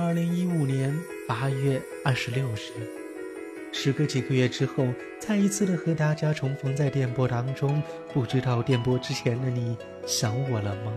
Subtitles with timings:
[0.00, 0.96] 二零一五年
[1.26, 2.70] 八月二十六日，
[3.72, 4.86] 时隔几个月之后，
[5.18, 7.82] 再一次的和大家重逢在电波当中，
[8.14, 9.76] 不知道电波之前的你
[10.06, 10.92] 想我了吗？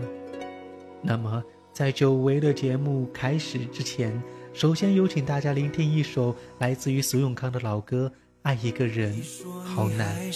[1.02, 1.42] 那么，
[1.72, 4.22] 在久违的节目开始之前，
[4.54, 8.10] 首先有请大家聆听一首来自于苏永康的老歌
[8.42, 9.20] 《爱一个人
[9.64, 10.32] 好难》。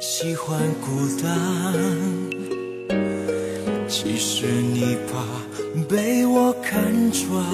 [0.00, 2.49] 喜欢孤单。
[3.92, 5.18] 其实你怕
[5.88, 6.80] 被我看
[7.10, 7.44] 穿，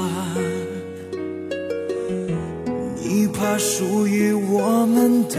[3.03, 5.39] 你怕属于我们的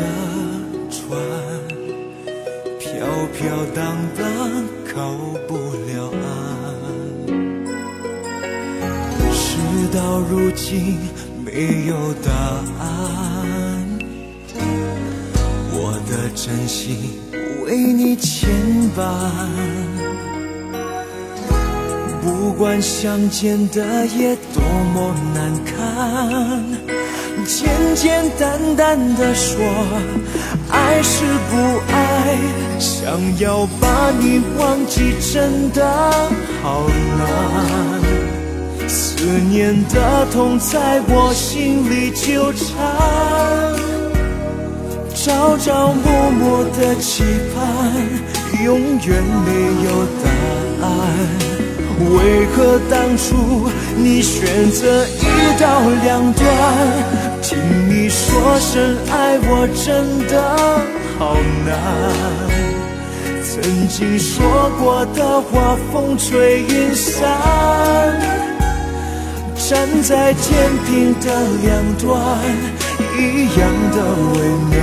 [0.89, 1.15] 船
[2.79, 2.89] 飘
[3.37, 4.25] 飘荡荡
[4.91, 5.13] 靠
[5.47, 5.53] 不
[5.85, 6.25] 了岸。
[9.31, 9.59] 事
[9.93, 10.97] 到如今
[11.45, 11.93] 没有
[12.25, 12.31] 答
[12.79, 13.99] 案，
[15.71, 16.97] 我的真心
[17.65, 18.49] 为你牵
[18.97, 18.97] 绊。
[22.27, 24.61] 不管相见的夜多
[24.93, 26.61] 么难堪，
[27.45, 29.55] 简简单单的说
[30.69, 31.55] 爱是不
[31.89, 32.37] 爱，
[32.79, 35.89] 想要把你忘记真的
[36.61, 38.01] 好难。
[38.89, 42.75] 思念的痛在我心里纠缠，
[45.15, 47.23] 朝朝暮暮的期
[47.55, 49.49] 盼，永远没
[49.85, 51.46] 有答案。
[51.99, 55.25] 为何当初你选择一
[55.59, 56.45] 刀两断？
[57.41, 57.57] 听
[57.89, 60.33] 你说声爱我真的
[61.17, 61.69] 好难。
[63.43, 67.25] 曾经说过的话风吹云散，
[69.55, 71.25] 站在天平的
[71.63, 71.67] 两
[71.97, 72.07] 端，
[73.17, 73.59] 一样
[73.91, 73.97] 的
[74.33, 74.35] 为
[74.69, 74.75] 难。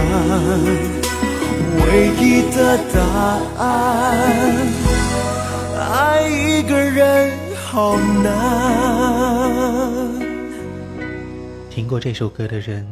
[1.79, 2.23] 唯一
[2.57, 2.57] 的
[2.93, 2.99] 答
[3.63, 3.63] 案。
[6.65, 8.33] 一个人好难。
[11.69, 12.91] 听过这首歌的人，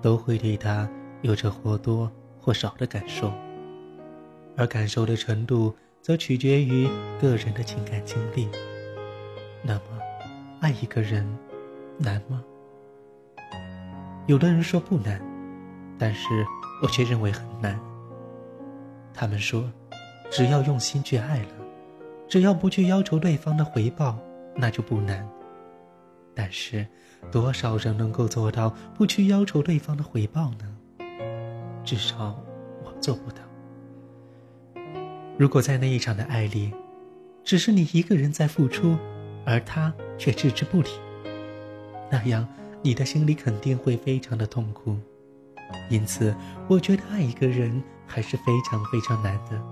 [0.00, 0.88] 都会对他
[1.20, 3.32] 有着或多或少的感受，
[4.56, 6.88] 而感受的程度则取决于
[7.20, 8.48] 个人的情感经历。
[9.62, 9.82] 那么，
[10.60, 11.24] 爱一个人
[11.98, 12.42] 难吗？
[14.26, 15.22] 有的人说不难，
[15.96, 16.26] 但是
[16.82, 17.78] 我却认为很难。
[19.14, 19.62] 他们说，
[20.28, 21.61] 只要用心去爱了。
[22.32, 24.18] 只要不去要求对方的回报，
[24.56, 25.28] 那就不难。
[26.34, 26.86] 但是，
[27.30, 30.74] 多少人能够做到不去要求对方的回报呢？
[31.84, 32.42] 至少
[32.82, 33.42] 我做不到。
[35.36, 36.72] 如果在那一场的爱里，
[37.44, 38.96] 只是你一个人在付出，
[39.44, 40.88] 而他却置之不理，
[42.10, 42.48] 那样
[42.80, 44.96] 你的心里肯定会非常的痛苦。
[45.90, 46.34] 因此，
[46.66, 49.71] 我觉得爱一个人还是非常非常难的。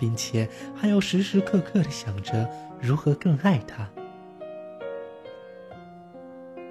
[0.00, 2.48] 并且还要时时刻刻的想着
[2.80, 3.88] 如何更爱他。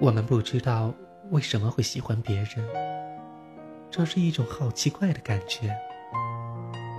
[0.00, 0.92] 我们不知道
[1.30, 2.48] 为什么会喜欢别人，
[3.90, 5.74] 这是一种好奇怪的感觉。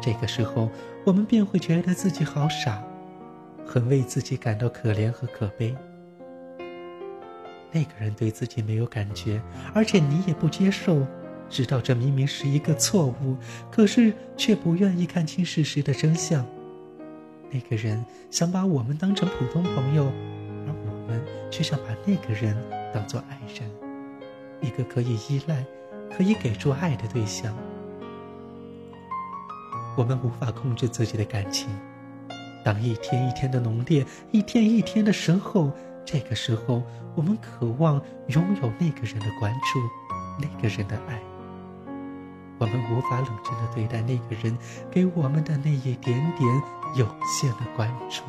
[0.02, 0.72] 这个时候，
[1.06, 2.82] 我们便会觉得自己好傻，
[3.66, 5.76] 很为自己感到可怜和可悲。
[7.72, 9.42] 那个人对自己没有感觉，
[9.74, 11.06] 而且你也不接受。
[11.52, 13.36] 知道这明明是一个错误，
[13.70, 16.46] 可是却不愿意看清事实的真相。
[17.52, 22.56] 那个人想把我们当成普通朋友，而我们却想把那个人
[22.94, 23.70] 当做爱人，
[24.62, 25.66] 一个可以依赖、
[26.10, 27.54] 可以给出爱的对象。
[29.98, 31.68] 我们无法控制自己的感情，
[32.64, 35.70] 当一天一天的浓烈，一天一天的深厚，
[36.06, 36.82] 这个时候，
[37.14, 39.80] 我们渴望拥有那个人的关注，
[40.42, 41.31] 那个人的爱。
[42.62, 44.56] 我们无法冷静的对待那个人
[44.92, 46.48] 给我们的那一点点
[46.96, 48.22] 有限的关注。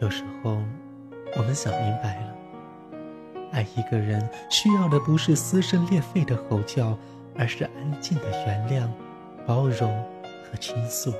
[0.00, 0.56] 有时候，
[1.36, 2.34] 我们想明白了，
[3.52, 6.96] 爱一个人需要的不是撕心裂肺的吼叫，
[7.36, 8.88] 而是安静的原谅、
[9.46, 9.94] 包容
[10.50, 11.12] 和倾诉。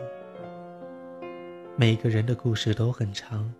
[1.77, 3.53] 每个人的故事都很长，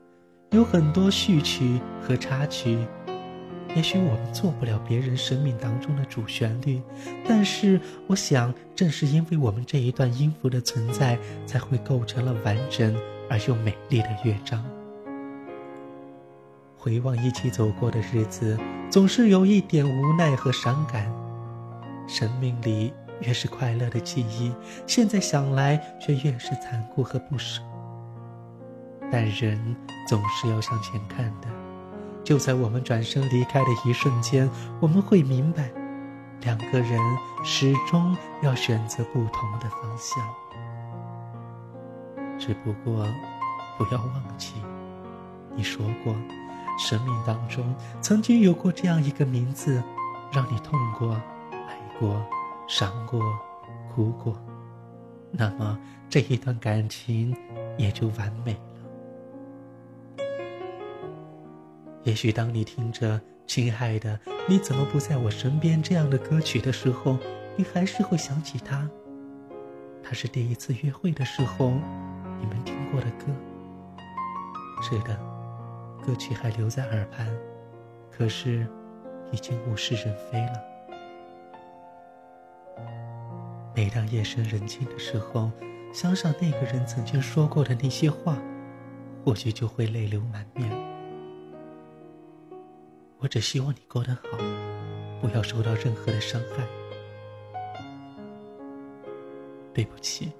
[0.53, 2.79] 有很多序曲和插曲。
[3.75, 6.83] 也许我们做不了别人生命当中的主旋律，
[7.29, 12.97] 但是我想，正是因为我们这一段音符的存在，才会构成了完整
[13.31, 14.65] 而又美丽的乐章。
[16.77, 18.59] 回望一起走过的日子，
[18.91, 21.13] 总是有一点无奈和伤感。
[22.09, 24.51] 生命里越是快乐的记忆，
[24.87, 27.61] 现在想来却越是残酷和不舍。
[29.11, 29.77] 但人
[30.09, 31.58] 总是要向前看的。
[32.29, 35.73] 就在我们转身离开的一瞬间，我们会明白，
[36.43, 37.01] 两个人
[37.43, 40.23] 始终要选择不同的方向。
[42.39, 43.07] 只不过，
[43.79, 44.53] 不要忘记，
[45.57, 46.15] 你说过，
[46.79, 49.83] 生命当中曾经有过这样一个名字，
[50.31, 51.15] 让你痛过、
[51.51, 52.23] 爱过、
[52.67, 53.23] 伤过、
[53.95, 54.37] 哭过，
[55.31, 55.79] 那么
[56.11, 57.35] 这一段感情
[57.79, 58.55] 也就完美
[62.09, 64.19] 也许当你听着“亲爱的，
[64.49, 67.19] 你怎么不在我身边”这样的歌曲的时候，
[67.55, 68.89] 你还是会想起他。
[70.03, 71.69] 他是第一次约会的时候
[72.41, 73.27] 你们听过的歌。
[74.81, 75.21] 是的。
[76.03, 77.31] 歌曲还留在耳畔，
[78.11, 78.67] 可是
[79.31, 80.53] 已经物是人非了。
[83.77, 85.51] 每当夜深人静的时候，
[85.93, 88.39] 想想那个人曾经说过的那些话，
[89.23, 90.71] 或许就会泪流满面。
[93.29, 94.39] 只希望你过得好，
[95.21, 96.67] 不要受到任何的伤害。
[99.75, 100.33] 对不起，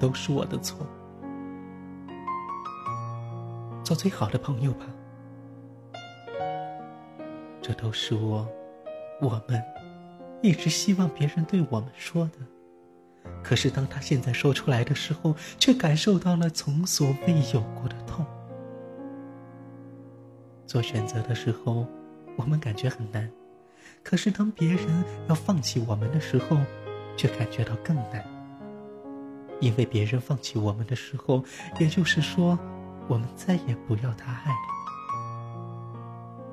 [0.00, 0.84] 都是我的错。
[3.84, 4.86] 做最好的朋友吧，
[7.62, 8.48] 这都是我、
[9.20, 9.62] 我们
[10.42, 13.30] 一直希望别人对我们说的。
[13.44, 18.26] 可是当他现在说出来的时候，却感受到了从所未有过的痛。
[20.76, 21.86] 做选择的时候，
[22.36, 23.26] 我们感觉很难；
[24.02, 24.86] 可是当别人
[25.26, 26.58] 要放弃我们的时候，
[27.16, 28.22] 却感觉到更难。
[29.58, 31.42] 因为别人放弃我们的时候，
[31.78, 32.58] 也就是说。
[33.08, 34.58] 我们再也不要他爱了。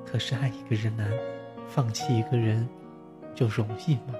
[0.06, 1.10] 可是爱一个人难，
[1.68, 2.66] 放弃一个人
[3.34, 4.14] 就容易吗？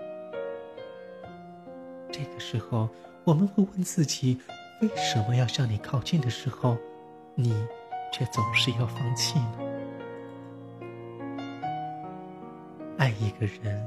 [2.13, 2.91] 这个时候，
[3.23, 4.39] 我们会问自己：
[4.83, 6.77] 为什么要向你靠近的时候，
[7.37, 7.55] 你
[8.13, 9.74] 却总是要放弃呢？
[13.05, 13.87] 爱一个人，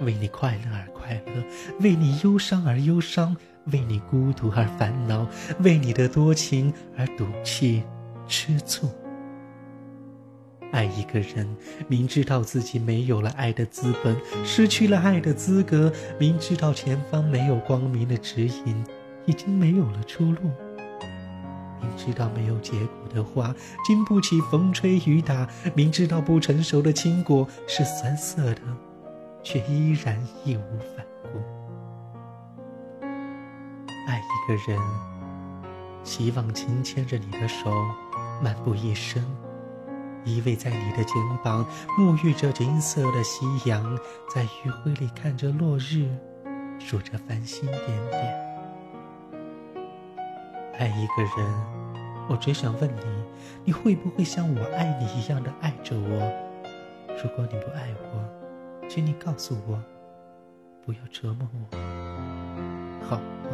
[0.00, 1.44] 为你快乐而快乐，
[1.78, 3.36] 为你忧伤而忧伤。
[3.66, 5.28] 为你孤独而烦恼，
[5.60, 7.84] 为你的多情而赌气、
[8.26, 8.90] 吃醋。
[10.72, 11.46] 爱一个人，
[11.86, 18.84] 明知道自己没有了爱的资本，失去了爱的资格，明知道前方没有光明的指引，
[19.26, 20.50] 已经没有了出路，
[21.80, 23.54] 明知道没有结果的花
[23.84, 28.60] 经不起风吹雨打，明知道不成熟的青果是酸涩的，
[29.42, 31.40] 却依然义无反顾。
[34.06, 34.80] 爱一个人，
[36.04, 37.70] 希望紧牵着你的手，
[38.42, 39.24] 漫步一生，
[40.24, 41.64] 依偎在你的肩膀，
[41.98, 43.98] 沐浴着金色的夕阳，
[44.34, 46.08] 在余晖里看着落日，
[46.78, 48.49] 数着繁星点点。
[50.80, 51.46] 爱一个人，
[52.26, 53.02] 我只想问你，
[53.66, 56.32] 你会不会像我爱你一样的爱着我？
[57.22, 59.78] 如果你不爱我，请你告诉我，
[60.86, 61.76] 不要折磨我，
[63.04, 63.50] 好吗？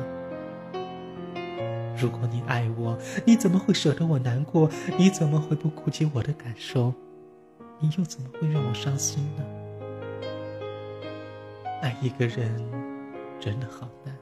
[2.01, 4.71] 如果你爱我，你怎么会舍得我难过？
[4.97, 6.95] 你怎么会不顾及我的感受？
[7.81, 9.43] 你又怎么会让我伤心呢？
[11.83, 12.55] 爱一个人
[13.41, 14.15] 真的好难。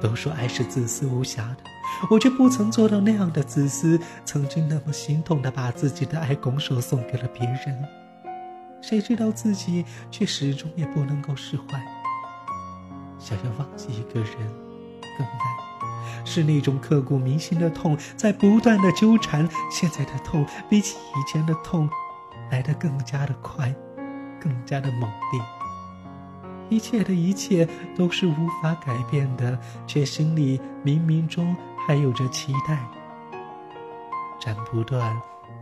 [0.00, 1.56] 都说爱是自私无瑕的，
[2.10, 4.00] 我却不曾做到那样的自私。
[4.24, 7.84] 曾经那么心痛的把自己的爱拱手送给了别人，
[8.80, 11.80] 谁知道自己却始终也不能够释怀。
[13.18, 14.36] 想要忘记一个人
[15.02, 15.60] 更难。
[16.24, 19.48] 是那种刻骨铭心的痛，在不断的纠缠。
[19.70, 21.88] 现在的痛比起以前的痛，
[22.50, 23.74] 来得更加的快，
[24.40, 25.02] 更加的猛
[25.32, 25.59] 烈。
[26.70, 31.54] 一切的一切都是无法改变的，却心里冥冥中
[31.86, 32.78] 还有着期待。
[34.40, 35.14] 斩不断、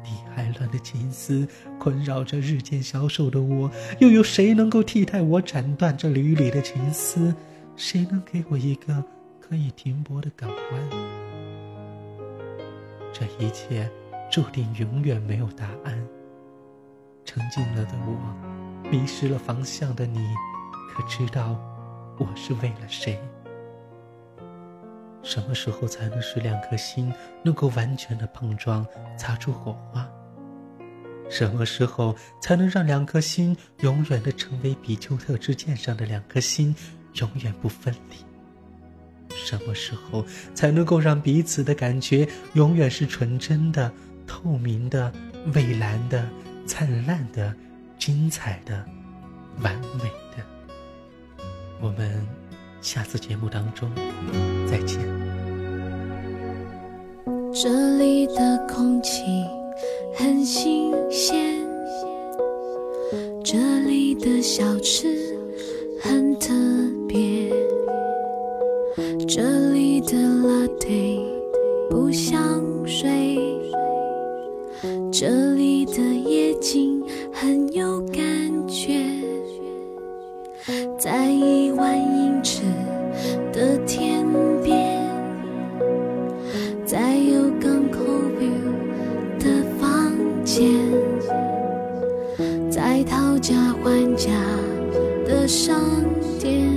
[0.04, 1.48] 理还乱的情丝，
[1.80, 3.68] 困扰着日渐消瘦的我。
[3.98, 7.34] 又有谁能够替代我斩断这缕缕的情丝？
[7.74, 9.02] 谁能给我一个？
[9.40, 10.90] 可以停泊的港湾，
[13.14, 13.90] 这一切
[14.30, 15.98] 注定永远没有答案。
[17.24, 20.18] 沉静了的我，迷失了方向的你，
[20.88, 21.56] 可知道
[22.18, 23.18] 我是为了谁？
[25.22, 27.12] 什么时候才能使两颗心
[27.44, 30.08] 能够完全的碰撞，擦出火花？
[31.28, 36.74] 什么时候才能让两颗心永远的成为比丘特之剑上的两颗心，
[37.14, 38.16] 永远不分离？
[39.36, 43.92] 什么时候才能够让彼此的感觉永远是纯真的、
[44.26, 45.12] 透明的、
[45.52, 46.26] 蔚蓝的、
[46.66, 47.54] 灿烂的、
[47.98, 48.84] 精彩的、
[49.60, 50.27] 完美的？
[51.80, 52.26] 我们
[52.80, 53.90] 下次节目当中
[54.66, 54.98] 再见。
[57.52, 59.22] 这里的空气
[60.16, 61.64] 很新鲜，
[63.44, 65.36] 这里的小吃
[66.00, 66.52] 很特
[67.08, 67.52] 别。
[69.28, 71.20] 这里的拉对
[71.88, 73.27] 不像水。
[90.58, 90.74] 天，
[92.68, 94.32] 在讨价还价
[95.24, 95.80] 的商
[96.40, 96.76] 店，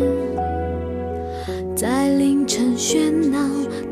[1.76, 3.40] 在凌晨喧闹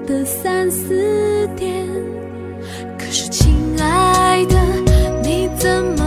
[0.05, 1.87] 的三四点。
[2.99, 4.55] 可是亲爱的，
[5.23, 5.98] 你怎么？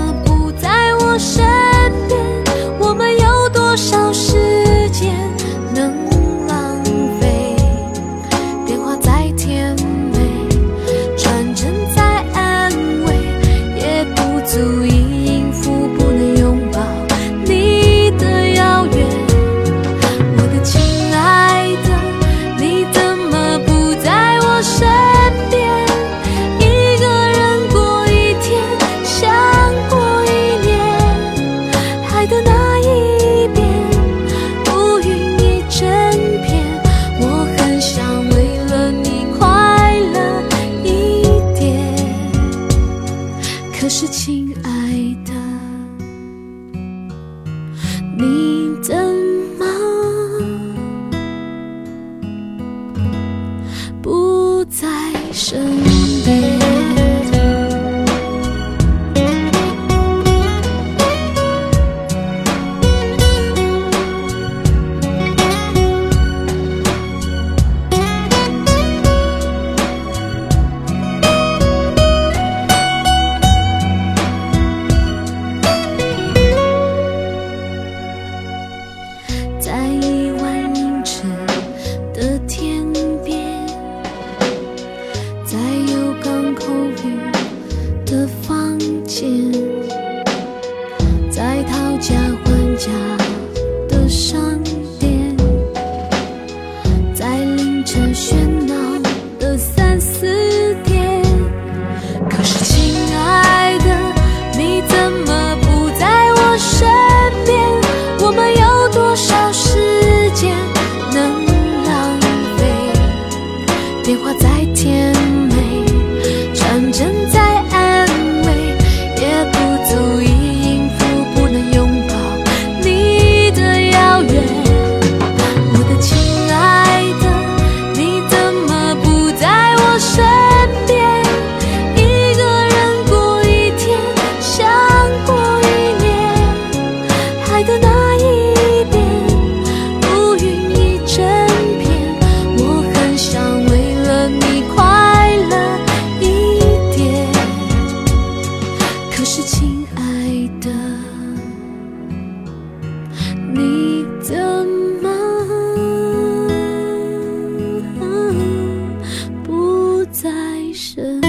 [160.72, 161.21] 身